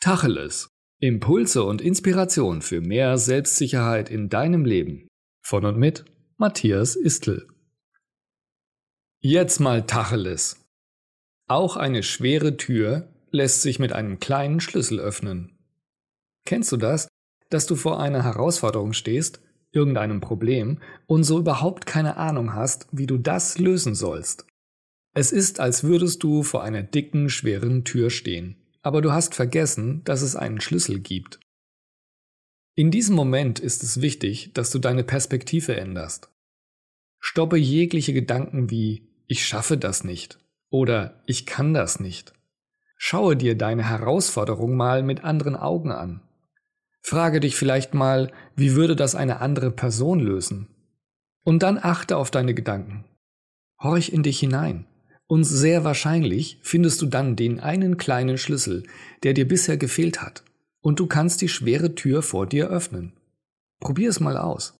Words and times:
Tacheles. 0.00 0.70
Impulse 1.00 1.64
und 1.64 1.80
Inspiration 1.80 2.62
für 2.62 2.80
mehr 2.80 3.18
Selbstsicherheit 3.18 4.10
in 4.10 4.28
deinem 4.28 4.64
Leben. 4.64 5.08
Von 5.44 5.64
und 5.64 5.76
mit 5.76 6.04
Matthias 6.36 6.94
Istl. 6.94 7.48
Jetzt 9.18 9.58
mal 9.58 9.86
Tacheles. 9.86 10.64
Auch 11.48 11.76
eine 11.76 12.04
schwere 12.04 12.56
Tür 12.56 13.12
lässt 13.32 13.62
sich 13.62 13.80
mit 13.80 13.92
einem 13.92 14.20
kleinen 14.20 14.60
Schlüssel 14.60 15.00
öffnen. 15.00 15.58
Kennst 16.44 16.70
du 16.70 16.76
das, 16.76 17.08
dass 17.50 17.66
du 17.66 17.74
vor 17.74 17.98
einer 17.98 18.22
Herausforderung 18.22 18.92
stehst, 18.92 19.40
irgendeinem 19.72 20.20
Problem, 20.20 20.78
und 21.06 21.24
so 21.24 21.40
überhaupt 21.40 21.86
keine 21.86 22.18
Ahnung 22.18 22.54
hast, 22.54 22.86
wie 22.92 23.06
du 23.06 23.18
das 23.18 23.58
lösen 23.58 23.96
sollst? 23.96 24.46
Es 25.12 25.32
ist, 25.32 25.58
als 25.58 25.82
würdest 25.82 26.22
du 26.22 26.44
vor 26.44 26.62
einer 26.62 26.84
dicken, 26.84 27.28
schweren 27.30 27.84
Tür 27.84 28.10
stehen 28.10 28.62
aber 28.88 29.02
du 29.02 29.12
hast 29.12 29.34
vergessen, 29.34 30.02
dass 30.04 30.22
es 30.22 30.34
einen 30.34 30.62
Schlüssel 30.62 30.98
gibt. 30.98 31.40
In 32.74 32.90
diesem 32.90 33.14
Moment 33.14 33.60
ist 33.60 33.82
es 33.82 34.00
wichtig, 34.00 34.54
dass 34.54 34.70
du 34.70 34.78
deine 34.78 35.04
Perspektive 35.04 35.76
änderst. 35.76 36.30
Stoppe 37.20 37.58
jegliche 37.58 38.14
Gedanken 38.14 38.70
wie 38.70 39.06
ich 39.26 39.46
schaffe 39.46 39.76
das 39.76 40.04
nicht 40.04 40.38
oder 40.70 41.22
ich 41.26 41.44
kann 41.44 41.74
das 41.74 42.00
nicht. 42.00 42.32
Schaue 42.96 43.36
dir 43.36 43.58
deine 43.58 43.86
Herausforderung 43.86 44.74
mal 44.74 45.02
mit 45.02 45.22
anderen 45.22 45.54
Augen 45.54 45.92
an. 45.92 46.22
Frage 47.02 47.40
dich 47.40 47.56
vielleicht 47.56 47.92
mal, 47.92 48.32
wie 48.56 48.74
würde 48.74 48.96
das 48.96 49.14
eine 49.14 49.42
andere 49.42 49.70
Person 49.70 50.18
lösen? 50.18 50.66
Und 51.44 51.62
dann 51.62 51.76
achte 51.76 52.16
auf 52.16 52.30
deine 52.30 52.54
Gedanken. 52.54 53.04
Horch 53.82 54.08
in 54.08 54.22
dich 54.22 54.40
hinein. 54.40 54.86
Und 55.28 55.44
sehr 55.44 55.84
wahrscheinlich 55.84 56.58
findest 56.62 57.02
du 57.02 57.06
dann 57.06 57.36
den 57.36 57.60
einen 57.60 57.98
kleinen 57.98 58.38
Schlüssel, 58.38 58.84
der 59.22 59.34
dir 59.34 59.46
bisher 59.46 59.76
gefehlt 59.76 60.22
hat. 60.22 60.42
Und 60.80 61.00
du 61.00 61.06
kannst 61.06 61.42
die 61.42 61.48
schwere 61.48 61.94
Tür 61.94 62.22
vor 62.22 62.46
dir 62.46 62.68
öffnen. 62.68 63.12
Probier 63.78 64.08
es 64.08 64.20
mal 64.20 64.38
aus. 64.38 64.78